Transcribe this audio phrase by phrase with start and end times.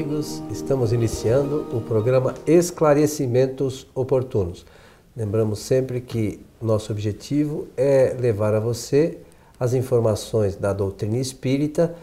[0.00, 4.64] amigos, estamos iniciando o programa Esclarecimentos Oportunos.
[5.14, 9.18] Lembramos sempre que nosso objetivo é levar a você
[9.58, 11.94] as informações da doutrina espírita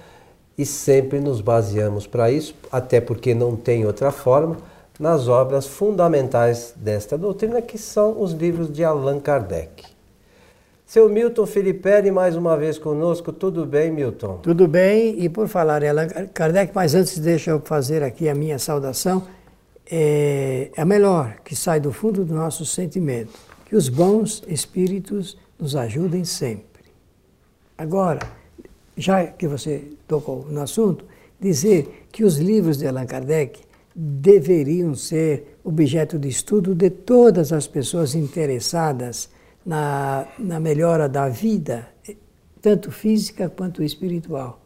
[0.55, 4.57] e sempre nos baseamos para isso, até porque não tem outra forma,
[4.99, 9.96] nas obras fundamentais desta doutrina, que são os livros de Allan Kardec.
[10.87, 13.33] Seu Milton Filipelli, mais uma vez conosco.
[13.33, 14.37] Tudo bem, Milton?
[14.37, 18.33] Tudo bem, e por falar em Allan Kardec, mas antes deixa eu fazer aqui a
[18.33, 19.27] minha saudação.
[19.91, 23.33] É, é a melhor que sai do fundo do nosso sentimento.
[23.65, 26.85] Que os bons espíritos nos ajudem sempre.
[27.77, 28.21] Agora,
[28.95, 31.03] já que você tocou no assunto,
[31.37, 33.59] dizer que os livros de Allan Kardec
[33.93, 39.35] deveriam ser objeto de estudo de todas as pessoas interessadas
[39.67, 41.89] na, na melhora da vida,
[42.61, 44.61] tanto física quanto espiritual.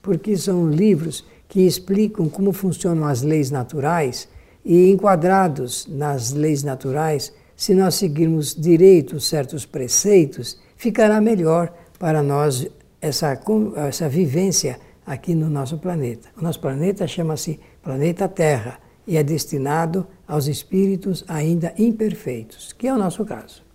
[0.00, 4.28] Porque são livros que explicam como funcionam as leis naturais
[4.64, 12.68] e, enquadrados nas leis naturais, se nós seguirmos direito certos preceitos, ficará melhor para nós
[13.00, 13.36] essa,
[13.88, 16.28] essa vivência aqui no nosso planeta.
[16.38, 22.94] O nosso planeta chama-se planeta Terra e é destinado aos espíritos ainda imperfeitos, que é
[22.94, 23.65] o nosso caso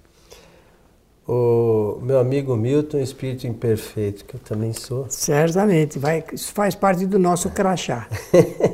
[1.27, 5.05] o meu amigo Milton, espírito imperfeito, que eu também sou.
[5.09, 8.07] Certamente, vai, isso faz parte do nosso crachá.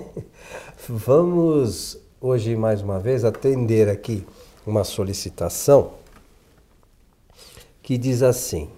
[0.88, 4.26] Vamos hoje mais uma vez atender aqui
[4.66, 5.94] uma solicitação
[7.82, 8.70] que diz assim: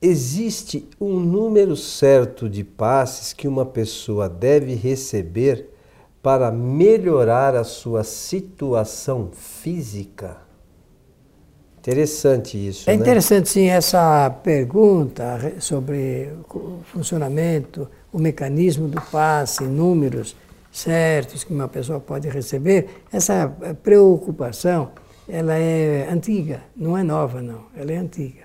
[0.00, 5.68] Existe um número certo de passes que uma pessoa deve receber
[6.22, 10.49] para melhorar a sua situação física?
[11.80, 12.88] Interessante isso.
[12.90, 13.00] É né?
[13.00, 20.36] interessante, sim, essa pergunta sobre o funcionamento, o mecanismo do passe, números
[20.70, 23.02] certos que uma pessoa pode receber.
[23.10, 23.50] Essa
[23.82, 24.90] preocupação,
[25.26, 28.44] ela é antiga, não é nova, não, ela é antiga.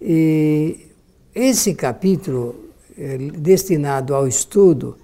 [0.00, 0.86] E
[1.34, 4.98] esse capítulo é destinado ao estudo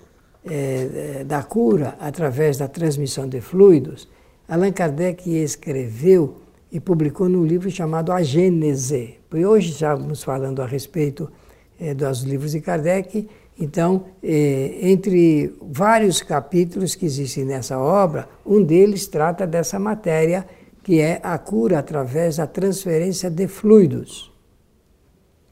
[0.45, 4.09] é, da cura através da transmissão de fluidos,
[4.49, 6.37] Allan Kardec escreveu
[6.71, 9.19] e publicou num livro chamado A Gênese.
[9.33, 11.31] Hoje estamos falando a respeito
[11.79, 13.29] é, dos livros de Kardec,
[13.59, 20.47] então, é, entre vários capítulos que existem nessa obra, um deles trata dessa matéria,
[20.83, 24.33] que é a cura através da transferência de fluidos.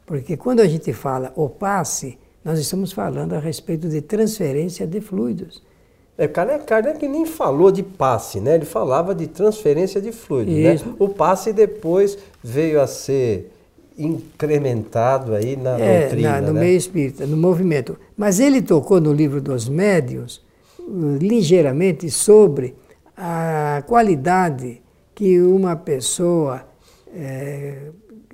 [0.04, 5.00] Porque quando a gente fala o passe, nós estamos falando a respeito de transferência de
[5.00, 5.62] fluidos.
[6.16, 8.54] É, Kardec nem falou de passe, né?
[8.54, 10.76] Ele falava de transferência de fluido, né?
[10.98, 13.50] O passe depois veio a ser
[13.98, 16.60] incrementado aí na é, doutrina, na, no né?
[16.60, 17.96] meio espírita, no movimento.
[18.16, 20.42] Mas ele tocou no livro dos médios
[20.78, 22.74] uh, ligeiramente sobre
[23.16, 24.82] a qualidade
[25.14, 26.64] que uma pessoa
[27.14, 27.90] é,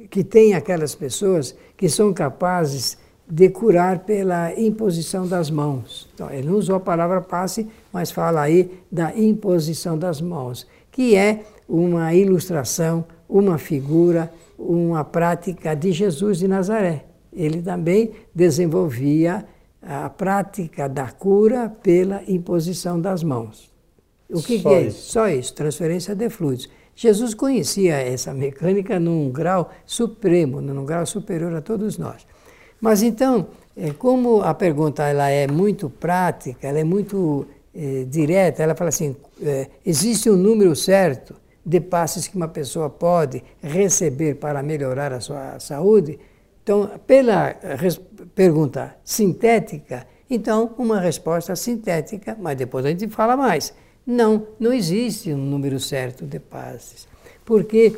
[0.09, 2.97] que tem aquelas pessoas que são capazes
[3.31, 6.09] de curar pela imposição das mãos.
[6.13, 11.15] Então, ele não usou a palavra passe, mas fala aí da imposição das mãos, que
[11.15, 17.05] é uma ilustração, uma figura, uma prática de Jesus de Nazaré.
[17.33, 19.47] Ele também desenvolvia
[19.81, 23.71] a prática da cura pela imposição das mãos.
[24.29, 25.13] O que, que é isso?
[25.13, 26.69] Só isso, transferência de fluidos.
[26.95, 32.27] Jesus conhecia essa mecânica num grau supremo, num grau superior a todos nós.
[32.81, 38.63] Mas então, é, como a pergunta ela é muito prática, ela é muito é, direta,
[38.63, 44.37] ela fala assim: é, existe um número certo de passes que uma pessoa pode receber
[44.37, 46.19] para melhorar a sua saúde?
[46.63, 47.55] Então, pela
[48.35, 53.73] pergunta sintética, então uma resposta sintética, mas depois a gente fala mais.
[54.07, 57.07] Não, não existe um número certo de passes,
[57.45, 57.97] porque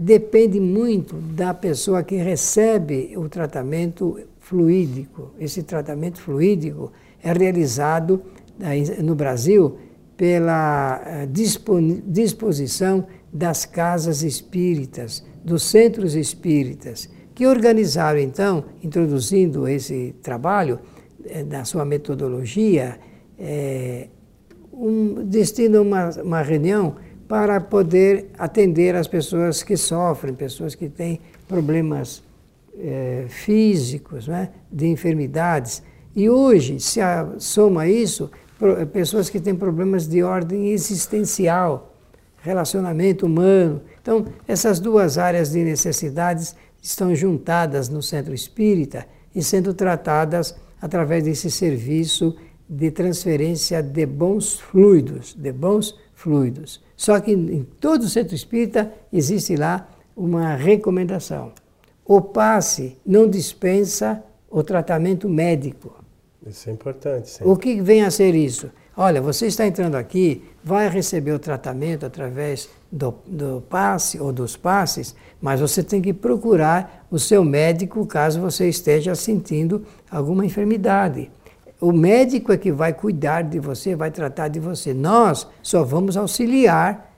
[0.00, 5.32] depende muito da pessoa que recebe o tratamento fluídico.
[5.38, 6.90] Esse tratamento fluídico
[7.22, 8.22] é realizado
[9.02, 9.76] no Brasil
[10.16, 11.28] pela eh,
[12.06, 20.78] disposição das casas espíritas, dos centros espíritas, que organizaram então, introduzindo esse trabalho
[21.26, 22.98] eh, na sua metodologia,
[23.38, 24.08] é,
[24.72, 26.96] um, destinam uma, uma reunião
[27.30, 32.24] para poder atender as pessoas que sofrem, pessoas que têm problemas
[32.76, 35.80] é, físicos, né, de enfermidades.
[36.16, 36.98] E hoje se
[37.38, 38.28] soma isso
[38.92, 41.94] pessoas que têm problemas de ordem existencial,
[42.42, 43.80] relacionamento humano.
[44.02, 51.22] Então, essas duas áreas de necessidades estão juntadas no centro espírita e sendo tratadas através
[51.22, 52.36] desse serviço
[52.68, 56.82] de transferência de bons fluidos, de bons fluidos.
[57.00, 61.50] Só que em todo o centro espírita existe lá uma recomendação.
[62.04, 66.04] O passe não dispensa o tratamento médico.
[66.46, 67.30] Isso é importante.
[67.30, 67.44] Sim.
[67.46, 68.70] O que vem a ser isso?
[68.94, 74.54] Olha, você está entrando aqui, vai receber o tratamento através do, do passe ou dos
[74.54, 81.30] passes, mas você tem que procurar o seu médico caso você esteja sentindo alguma enfermidade.
[81.80, 84.92] O médico é que vai cuidar de você, vai tratar de você.
[84.92, 87.10] Nós só vamos auxiliar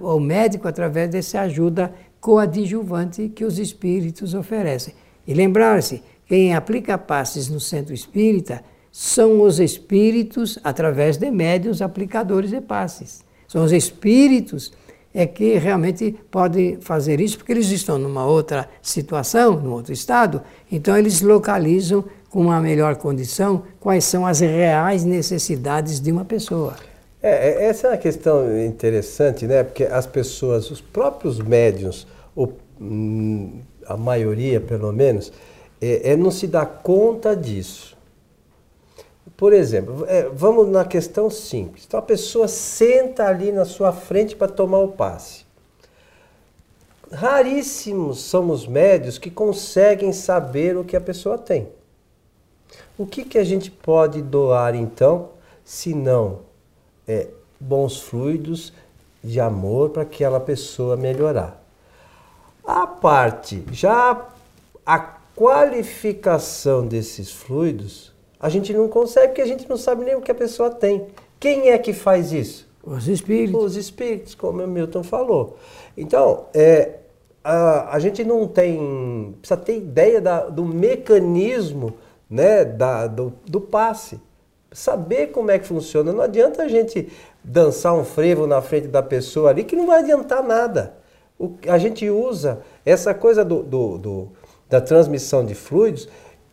[0.00, 4.94] o médico através dessa ajuda coadjuvante que os espíritos oferecem.
[5.26, 8.62] E lembrar-se, quem aplica passes no centro espírita
[8.92, 13.24] são os espíritos, através de médios aplicadores de passes.
[13.48, 14.72] São os espíritos
[15.12, 20.42] é que realmente podem fazer isso, porque eles estão numa outra situação, num outro estado,
[20.70, 22.04] então eles localizam
[22.36, 26.76] com uma melhor condição quais são as reais necessidades de uma pessoa.
[27.22, 29.64] É, é essa é uma questão interessante, né?
[29.64, 35.32] Porque as pessoas, os próprios médiums, ou, hum, a maioria pelo menos,
[35.80, 37.96] é, é não se dá conta disso.
[39.34, 41.84] Por exemplo, é, vamos na questão simples.
[41.86, 45.46] Então a pessoa senta ali na sua frente para tomar o passe.
[47.10, 51.74] Raríssimos são os médios que conseguem saber o que a pessoa tem.
[52.98, 55.30] O que, que a gente pode doar então,
[55.62, 56.40] se não
[57.06, 57.28] é,
[57.60, 58.72] bons fluidos
[59.22, 61.62] de amor para aquela pessoa melhorar?
[62.64, 64.26] A parte, já
[64.84, 70.22] a qualificação desses fluidos, a gente não consegue porque a gente não sabe nem o
[70.22, 71.06] que a pessoa tem.
[71.38, 72.66] Quem é que faz isso?
[72.82, 73.62] Os espíritos.
[73.62, 75.58] Os espíritos, como o Milton falou.
[75.96, 77.00] Então, é,
[77.44, 79.34] a, a gente não tem.
[79.40, 81.94] Precisa ter ideia da, do mecanismo
[82.28, 84.20] né, da, do, do passe.
[84.72, 86.12] Saber como é que funciona.
[86.12, 87.08] Não adianta a gente
[87.42, 90.94] dançar um frevo na frente da pessoa ali que não vai adiantar nada.
[91.38, 94.32] O, a gente usa essa coisa do, do, do
[94.68, 96.08] da transmissão de fluidos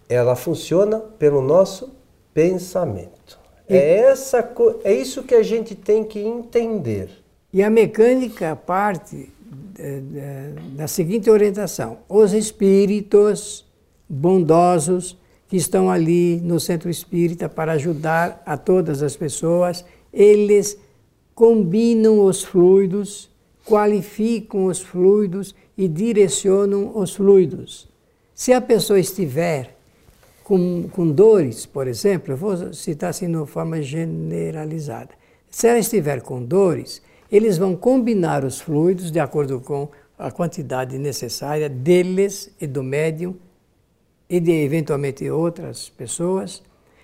[0.08, 1.92] ela funciona pelo nosso
[2.34, 3.40] pensamento.
[3.68, 4.48] E, é, essa,
[4.84, 7.10] é isso que a gente tem que entender.
[7.52, 9.32] E a mecânica parte
[10.76, 13.66] da seguinte orientação: os espíritos
[14.08, 15.18] bondosos
[15.54, 20.76] que estão ali no centro espírita para ajudar a todas as pessoas, eles
[21.36, 23.30] combinam os fluidos,
[23.64, 27.88] qualificam os fluidos e direcionam os fluidos.
[28.34, 29.78] Se a pessoa estiver
[30.44, 35.12] com, com dores, por exemplo, eu vou citar assim de uma forma generalizada.
[35.52, 37.00] Se ela estiver com dores,
[37.32, 43.36] eles vão combinar os fluidos de acordo com a quantidade necessária deles e do médium
[44.30, 46.64] e de eventualmente outras pessoas,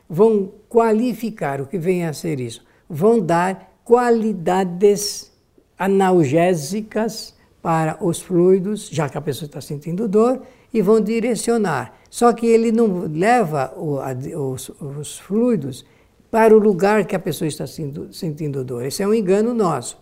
[0.09, 5.31] vão qualificar o que vem a ser isso, vão dar qualidades
[5.77, 10.41] analgésicas para os fluidos, já que a pessoa está sentindo dor,
[10.73, 11.93] e vão direcionar.
[12.09, 15.85] Só que ele não leva o, a, os, os, fluidos
[16.31, 18.85] para o lugar que a pessoa está sentindo, sentindo dor.
[18.85, 19.99] Esse é um engano nosso.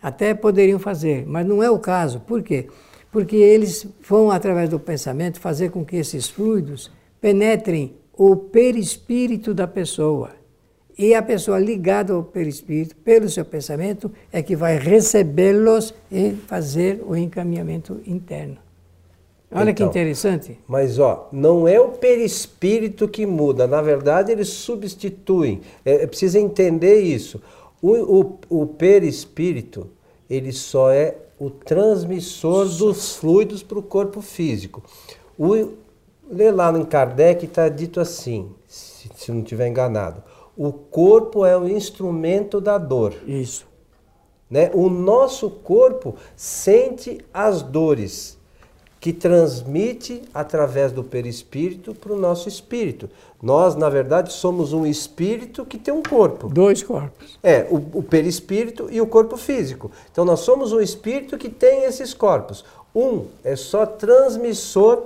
[0.00, 2.20] Até poderiam fazer, mas não é o caso.
[2.20, 2.68] Por quê?
[3.10, 6.90] Porque eles vão, através do pensamento, fazer com que esses fluidos
[7.20, 10.30] penetrem o perispírito da pessoa.
[10.98, 17.02] E a pessoa ligada ao perispírito, pelo seu pensamento, é que vai recebê-los e fazer
[17.06, 18.58] o encaminhamento interno.
[19.50, 20.58] Olha então, que interessante.
[20.66, 25.60] Mas ó, não é o perispírito que muda, na verdade eles substituem.
[25.84, 27.40] É, é precisa entender isso.
[27.80, 29.88] O, o, o perispírito,
[30.28, 34.82] ele só é o transmissor dos fluidos para o corpo físico.
[35.38, 35.74] O,
[36.30, 40.22] lê lá no Kardec está dito assim, se, se não estiver enganado.
[40.56, 43.14] O corpo é o instrumento da dor.
[43.26, 43.66] Isso.
[44.50, 44.70] Né?
[44.74, 48.37] O nosso corpo sente as dores
[49.00, 53.08] que transmite através do perispírito para o nosso espírito.
[53.40, 56.48] Nós, na verdade, somos um espírito que tem um corpo.
[56.48, 57.38] Dois corpos.
[57.42, 59.90] É, o, o perispírito e o corpo físico.
[60.10, 62.64] Então, nós somos um espírito que tem esses corpos.
[62.94, 65.04] Um é só transmissor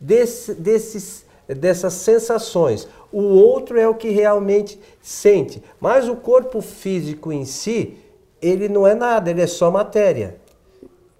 [0.00, 2.88] desse, desses, dessas sensações.
[3.12, 5.62] O outro é o que realmente sente.
[5.78, 7.98] Mas o corpo físico em si,
[8.40, 10.36] ele não é nada, ele é só matéria.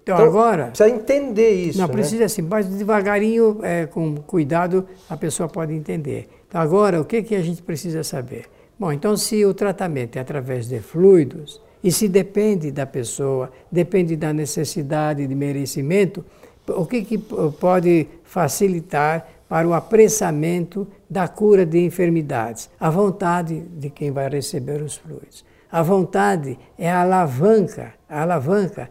[0.07, 0.67] Então, então, agora.
[0.67, 1.77] Precisa entender isso.
[1.77, 1.93] Não, né?
[1.93, 6.29] precisa assim, mas devagarinho, é, com cuidado, a pessoa pode entender.
[6.47, 8.45] Então, agora, o que, que a gente precisa saber?
[8.79, 14.15] Bom, então, se o tratamento é através de fluidos, e se depende da pessoa, depende
[14.15, 16.25] da necessidade de merecimento,
[16.67, 22.69] o que, que pode facilitar para o apressamento da cura de enfermidades.
[22.79, 25.45] A vontade de quem vai receber os fluidos.
[25.71, 28.89] A vontade é a alavanca, a alavanca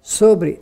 [0.00, 0.60] sobre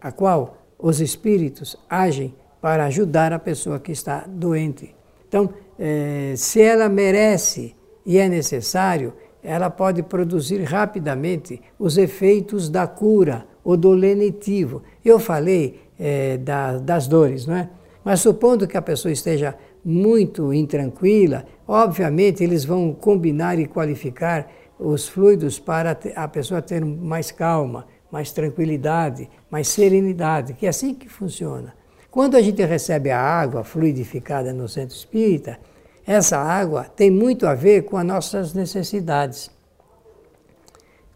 [0.00, 4.94] a qual os espíritos agem para ajudar a pessoa que está doente.
[5.28, 12.86] Então, eh, se ela merece e é necessário, ela pode produzir rapidamente os efeitos da
[12.86, 14.82] cura ou do lenitivo.
[15.04, 17.68] Eu falei eh, da, das dores, não é?
[18.04, 19.54] Mas supondo que a pessoa esteja
[19.84, 27.30] muito intranquila, obviamente eles vão combinar e qualificar os fluidos para a pessoa ter mais
[27.30, 31.74] calma, mais tranquilidade, mais serenidade, que é assim que funciona.
[32.10, 35.58] Quando a gente recebe a água fluidificada no centro espírita,
[36.06, 39.50] essa água tem muito a ver com as nossas necessidades.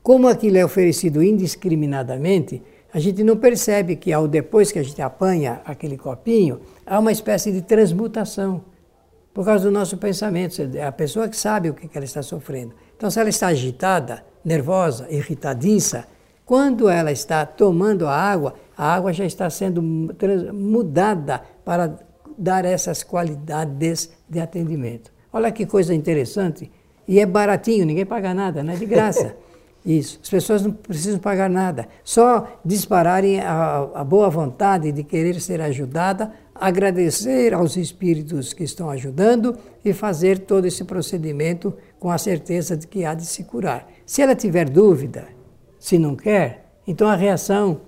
[0.02, 5.00] Como aquilo é oferecido indiscriminadamente, a gente não percebe que ao depois que a gente
[5.00, 8.62] apanha aquele copinho, há uma espécie de transmutação
[9.32, 10.60] por causa do nosso pensamento.
[10.74, 12.74] É a pessoa que sabe o que ela está sofrendo.
[12.94, 16.06] Então, se ela está agitada, nervosa, irritadiça,
[16.44, 21.98] quando ela está tomando a água, a água já está sendo mudada para
[22.36, 25.12] dar essas qualidades de atendimento.
[25.32, 26.70] Olha que coisa interessante.
[27.06, 29.34] E é baratinho, ninguém paga nada, não é de graça.
[29.84, 30.20] Isso.
[30.22, 31.88] As pessoas não precisam pagar nada.
[32.04, 38.88] Só dispararem a, a, boa vontade de querer ser ajudada, agradecer aos espíritos que estão
[38.90, 43.88] ajudando e fazer todo esse procedimento com a certeza de que há de se curar.
[44.06, 45.26] Se ela tiver dúvida,
[45.82, 47.80] se não quer, então a reação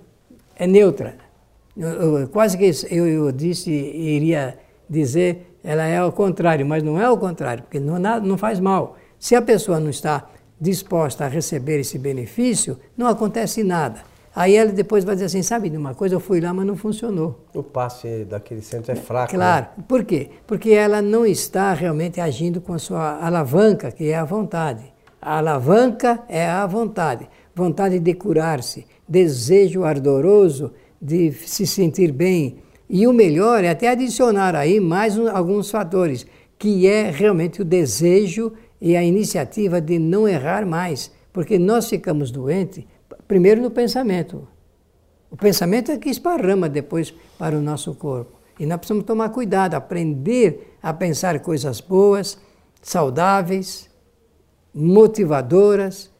[0.53, 1.15] é neutra.
[1.77, 4.59] Eu, eu, quase que eu, eu disse, iria
[4.89, 8.97] dizer, ela é ao contrário, mas não é ao contrário, porque não, não faz mal.
[9.17, 10.27] Se a pessoa não está
[10.59, 14.01] disposta a receber esse benefício, não acontece nada.
[14.35, 16.75] Aí ela depois vai dizer assim, sabe de uma coisa, eu fui lá, mas não
[16.75, 17.45] funcionou.
[17.53, 19.33] O passe daquele centro é fraco.
[19.33, 19.67] Claro.
[19.77, 19.83] Né?
[19.87, 20.31] Por quê?
[20.45, 24.93] Porque ela não está realmente agindo com a sua alavanca, que é a vontade.
[25.21, 27.27] A alavanca é a vontade.
[27.55, 32.57] Vontade de curar-se, desejo ardoroso de se sentir bem.
[32.89, 36.27] E o melhor é até adicionar aí mais um, alguns fatores,
[36.59, 42.29] que é realmente o desejo e a iniciativa de não errar mais, porque nós ficamos
[42.29, 42.83] doentes,
[43.25, 44.45] primeiro no pensamento.
[45.31, 48.33] O pensamento é que esparrama depois para o nosso corpo.
[48.59, 52.37] E nós precisamos tomar cuidado, aprender a pensar coisas boas,
[52.81, 53.89] saudáveis,
[54.73, 56.11] motivadoras,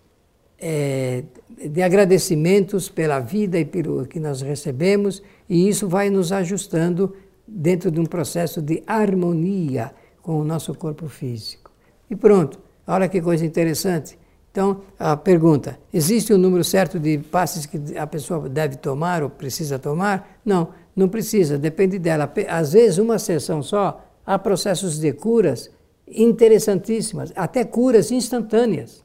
[0.60, 1.24] é,
[1.70, 7.16] de agradecimentos pela vida e pelo que nós recebemos, e isso vai nos ajustando
[7.48, 11.72] dentro de um processo de harmonia com o nosso corpo físico.
[12.10, 12.60] E pronto.
[12.88, 14.18] Olha que coisa interessante.
[14.52, 19.30] Então, a pergunta: existe um número certo de passes que a pessoa deve tomar ou
[19.30, 20.40] precisa tomar?
[20.46, 22.32] Não, não precisa, depende dela.
[22.48, 25.70] Às vezes, uma sessão só, há processos de curas
[26.08, 29.05] interessantíssimas, até curas instantâneas.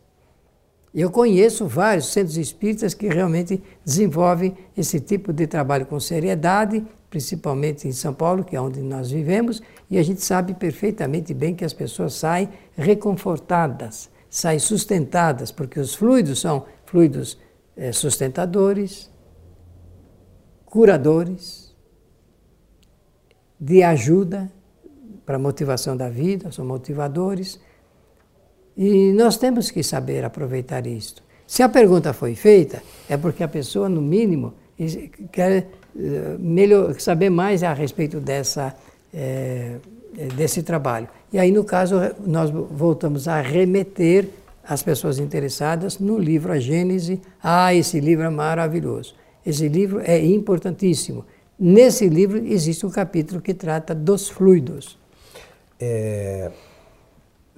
[0.94, 7.88] Eu conheço vários centros espíritas que realmente desenvolvem esse tipo de trabalho com seriedade principalmente
[7.88, 11.64] em São Paulo, que é onde nós vivemos, e a gente sabe perfeitamente bem que
[11.64, 17.36] as pessoas saem reconfortadas, saem sustentadas, porque os fluidos são fluidos
[17.76, 19.10] é, sustentadores,
[20.64, 21.74] curadores,
[23.58, 24.50] de ajuda
[25.26, 27.60] para a motivação da vida, são motivadores.
[28.82, 31.22] E nós temos que saber aproveitar isto.
[31.46, 34.54] Se a pergunta foi feita, é porque a pessoa, no mínimo,
[35.30, 35.66] quer
[35.98, 38.74] eh, melhor, saber mais a respeito dessa,
[39.12, 39.76] é,
[40.34, 41.08] desse trabalho.
[41.30, 41.96] E aí, no caso,
[42.26, 44.26] nós voltamos a remeter
[44.66, 47.20] as pessoas interessadas no livro A Gênese.
[47.42, 49.14] Ah, esse livro é maravilhoso.
[49.44, 51.26] Esse livro é importantíssimo.
[51.58, 54.98] Nesse livro existe um capítulo que trata dos fluidos.
[55.78, 56.50] É,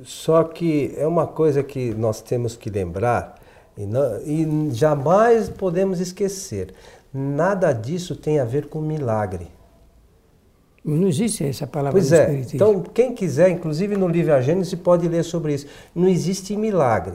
[0.05, 3.41] só que é uma coisa que nós temos que lembrar
[3.77, 6.75] e, não, e jamais podemos esquecer.
[7.13, 9.49] Nada disso tem a ver com milagre.
[10.85, 12.43] Não existe essa palavra pois é.
[12.53, 15.67] Então, quem quiser, inclusive no livro A Gênesis, pode ler sobre isso.
[15.95, 17.15] Não existe milagre.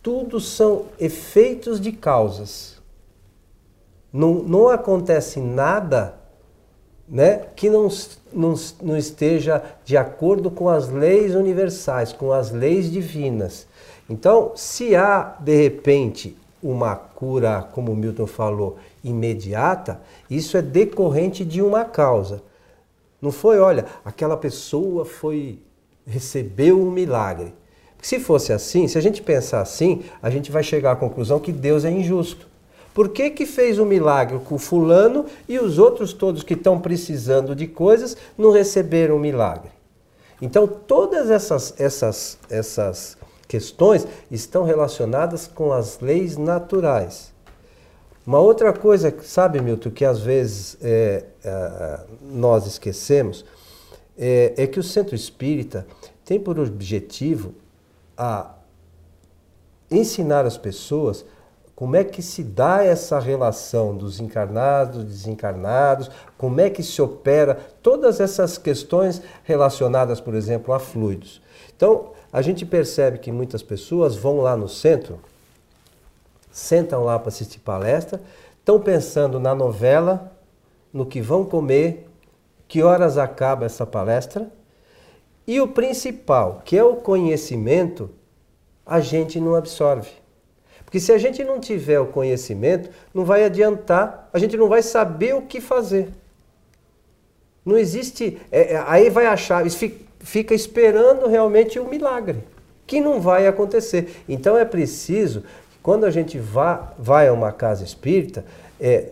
[0.00, 2.80] Tudo são efeitos de causas.
[4.12, 6.17] Não, não acontece nada
[7.08, 7.88] né, que não,
[8.32, 13.66] não, não esteja de acordo com as leis universais, com as leis divinas.
[14.08, 21.62] Então, se há, de repente, uma cura, como Milton falou, imediata, isso é decorrente de
[21.62, 22.42] uma causa.
[23.20, 25.58] Não foi, olha, aquela pessoa foi
[26.08, 27.52] recebeu um milagre.
[28.00, 31.52] Se fosse assim, se a gente pensar assim, a gente vai chegar à conclusão que
[31.52, 32.48] Deus é injusto.
[32.98, 36.80] Por que, que fez o um milagre com fulano e os outros todos que estão
[36.80, 39.70] precisando de coisas não receberam o milagre?
[40.42, 47.32] Então, todas essas, essas, essas questões estão relacionadas com as leis naturais.
[48.26, 53.44] Uma outra coisa, sabe, Milton, que às vezes é, é, nós esquecemos,
[54.18, 55.86] é, é, que o centro espírita
[56.24, 57.54] tem por objetivo
[58.16, 58.56] a
[59.88, 61.24] ensinar as pessoas
[61.78, 67.54] como é que se dá essa relação dos encarnados, desencarnados, como é que se opera
[67.80, 71.40] todas essas questões relacionadas, por exemplo, a fluidos.
[71.76, 75.20] Então, a gente percebe que muitas pessoas vão lá no centro,
[76.50, 78.20] sentam lá para assistir palestra,
[78.58, 80.32] estão pensando na novela,
[80.92, 82.10] no que vão comer,
[82.66, 84.50] que horas acaba essa palestra,
[85.46, 88.10] e o principal, que é o conhecimento,
[88.84, 90.17] a gente não absorve.
[90.88, 94.80] Porque se a gente não tiver o conhecimento, não vai adiantar, a gente não vai
[94.80, 96.08] saber o que fazer.
[97.62, 98.38] Não existe.
[98.50, 99.62] É, é aí vai achar,
[100.18, 102.38] fica esperando realmente o um milagre,
[102.86, 104.22] que não vai acontecer.
[104.26, 105.44] Então é preciso,
[105.82, 108.42] quando a gente vá, vai a uma casa espírita,
[108.80, 109.10] é,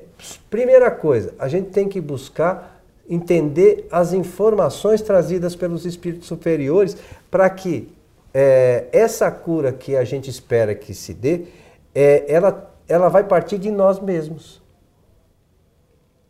[0.48, 6.96] primeira coisa, a gente tem que buscar entender as informações trazidas pelos espíritos superiores
[7.30, 7.94] para que
[8.32, 11.42] é, essa cura que a gente espera que se dê
[11.96, 14.60] é, ela, ela vai partir de nós mesmos.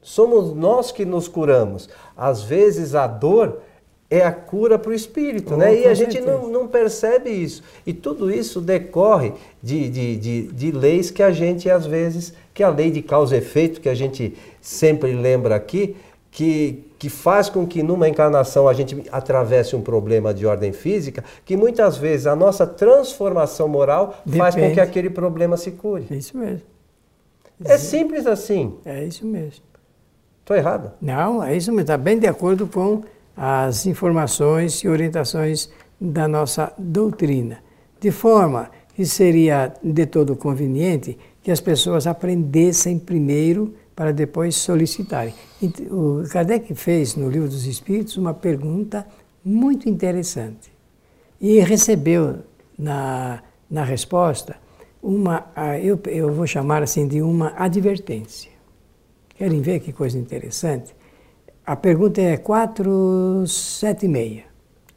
[0.01, 1.89] Somos nós que nos curamos.
[2.17, 3.61] Às vezes a dor
[4.09, 5.81] é a cura para o espírito, oh, né?
[5.81, 7.65] E a gente não, não, percebe isso.
[7.85, 12.63] E tudo isso decorre de, de, de, de, leis que a gente, às vezes, que
[12.63, 15.97] a lei de causa e efeito, que a gente sempre lembra aqui,
[16.31, 21.23] que, que faz com que numa encarnação a gente atravesse um problema de ordem física,
[21.45, 24.39] que muitas vezes a nossa transformação moral Depende.
[24.39, 26.07] faz com que aquele problema se cure.
[26.11, 26.63] É isso mesmo.
[27.65, 28.75] É simples assim.
[28.85, 29.65] É isso mesmo.
[30.41, 30.93] Estou errado?
[31.01, 31.81] Não, é isso mesmo.
[31.83, 33.03] Está bem de acordo com
[33.37, 37.59] as informações e orientações da nossa doutrina.
[38.01, 45.35] De forma que seria de todo conveniente que as pessoas aprendessem primeiro para depois solicitarem.
[45.91, 49.07] O Kardec fez no Livro dos Espíritos uma pergunta
[49.43, 50.71] muito interessante
[51.41, 52.41] e recebeu
[52.79, 54.57] na, na resposta
[55.03, 55.47] uma,
[55.83, 58.51] eu, eu vou chamar assim de uma advertência.
[59.31, 60.95] Querem ver que coisa interessante?
[61.65, 64.43] A pergunta é 476.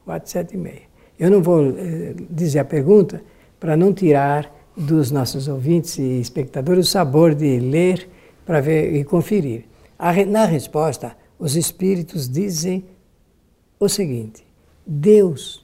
[0.04, 0.90] 476.
[1.18, 3.24] Eu não vou eh, dizer a pergunta
[3.60, 8.10] para não tirar dos nossos ouvintes e espectadores o sabor de ler
[8.50, 9.66] para ver e conferir.
[10.28, 12.84] Na resposta, os espíritos dizem
[13.80, 14.44] o seguinte:
[14.88, 15.64] Deus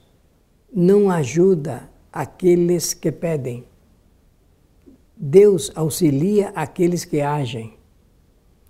[0.72, 3.64] não ajuda aqueles que pedem.
[5.16, 7.74] Deus auxilia aqueles que agem.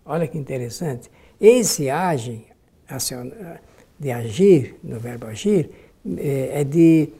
[0.02, 1.10] Olha que interessante.
[1.38, 2.46] Esse agem,
[4.00, 5.68] de agir, no verbo agir,
[6.16, 7.10] é de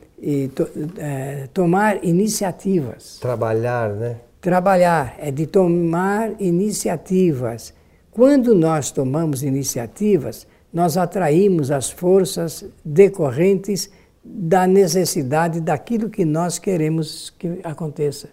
[0.96, 3.18] é, tomar iniciativas.
[3.20, 4.20] Trabalhar, né?
[4.46, 7.74] Trabalhar, é de tomar iniciativas.
[8.12, 13.90] Quando nós tomamos iniciativas, nós atraímos as forças decorrentes
[14.24, 18.28] da necessidade daquilo que nós queremos que aconteça.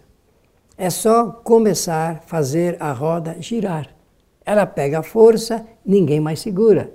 [0.78, 3.88] É só começar a fazer a roda girar.
[4.46, 6.92] Ela pega força, ninguém mais segura.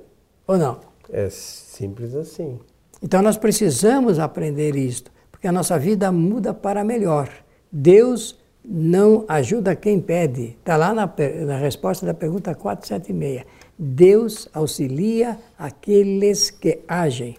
[0.47, 0.79] Ou não?
[1.12, 2.58] É simples assim.
[3.03, 7.29] Então nós precisamos aprender isto, porque a nossa vida muda para melhor.
[7.69, 10.57] Deus não ajuda quem pede.
[10.59, 11.11] Está lá na,
[11.45, 13.45] na, resposta da pergunta 476.
[13.77, 17.37] Deus auxilia aqueles que agem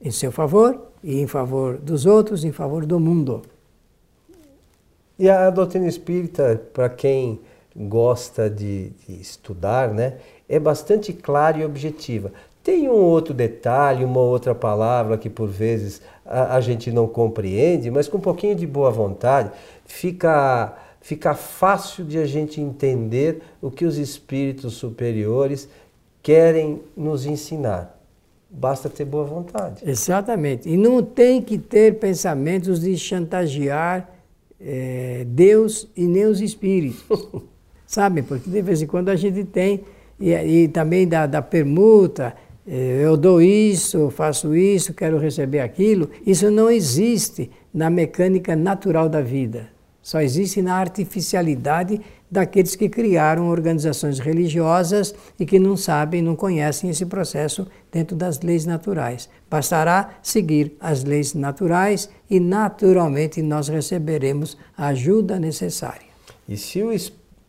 [0.00, 3.42] em seu favor e em favor dos outros, em favor do mundo.
[5.18, 7.40] E a doutrina espírita, para quem
[7.76, 10.18] gosta de, de, estudar, né,
[10.48, 12.32] é bastante clara e objetiva.
[12.62, 17.90] Tem um outro detalhe, uma outra palavra que por vezes a, a gente não compreende,
[17.90, 19.50] mas com um pouquinho de boa vontade
[19.84, 25.68] fica, fica fácil de a gente entender o que os espíritos superiores
[26.22, 27.98] querem nos ensinar.
[28.48, 29.82] Basta ter boa vontade.
[29.84, 30.68] Exatamente.
[30.68, 34.08] E não tem que ter pensamentos de chantagear
[34.60, 37.02] é, Deus e nem os espíritos.
[37.86, 38.22] Sabe?
[38.22, 39.84] Porque de vez em quando a gente tem,
[40.20, 42.34] e, e também da, da permuta,
[42.66, 46.08] eu dou isso, faço isso, quero receber aquilo.
[46.24, 49.68] Isso não existe na mecânica natural da vida.
[50.00, 56.88] Só existe na artificialidade daqueles que criaram organizações religiosas e que não sabem, não conhecem
[56.88, 59.28] esse processo dentro das leis naturais.
[59.50, 66.06] Bastará seguir as leis naturais e naturalmente nós receberemos a ajuda necessária.
[66.48, 66.90] E se o,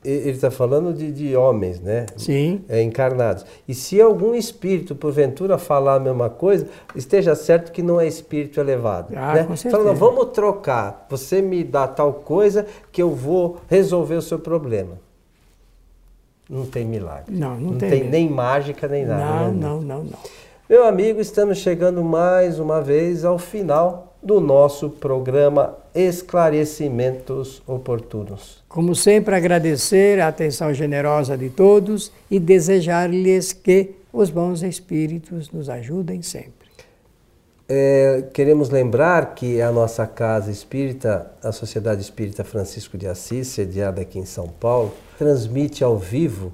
[0.04, 2.06] ele está falando de, de, homens, né?
[2.18, 2.64] Sim.
[2.68, 3.46] É, encarnados.
[3.68, 8.60] E se algum espírito, porventura, falar a mesma coisa, esteja certo que não é espírito
[8.60, 9.14] elevado.
[9.16, 9.44] Ah, né?
[9.44, 9.84] com certeza.
[9.84, 11.06] Falando, vamos trocar.
[11.10, 15.00] Você me dá tal coisa que eu vou resolver o seu problema.
[16.50, 17.36] Não tem milagre.
[17.36, 17.90] Não, não, não tem.
[17.90, 19.24] tem nem mágica, nem nada.
[19.24, 19.60] Não, né?
[19.60, 20.20] não, não, não.
[20.70, 28.64] Meu amigo, estamos chegando mais uma vez ao final do nosso programa Esclarecimentos Oportunos.
[28.70, 35.70] Como sempre, agradecer a atenção generosa de todos e desejar-lhes que os bons espíritos nos
[35.70, 36.64] ajudem sempre.
[37.68, 44.02] É, queremos lembrar que a nossa casa espírita, a Sociedade Espírita Francisco de Assis, sediada
[44.02, 46.54] aqui em São Paulo, transmite ao vivo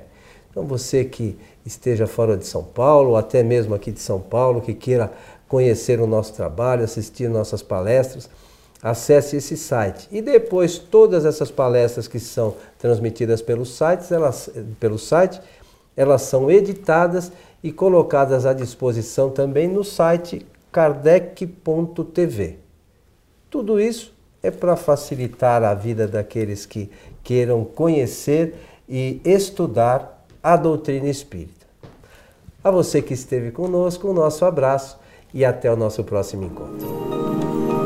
[0.49, 4.61] Então você que esteja fora de São Paulo, ou até mesmo aqui de São Paulo,
[4.61, 5.11] que queira
[5.49, 8.31] conhecer o nosso trabalho, assistir nossas palestras,
[8.81, 10.07] acesse esse site.
[10.13, 15.41] E depois todas essas palestras que são transmitidas pelo site, elas, pelo site,
[15.97, 22.59] elas são editadas e colocadas à disposição também no site kardec.tv.
[23.49, 26.91] Tudo isso é para facilitar a vida daqueles que
[27.23, 28.55] queiram conhecer
[28.89, 31.67] e estudar a doutrina espírita.
[32.63, 34.99] A você que esteve conosco, o nosso abraço
[35.33, 37.80] e até o nosso próximo encontro.